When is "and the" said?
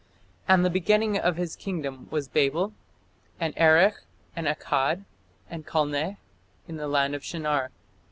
0.47-0.71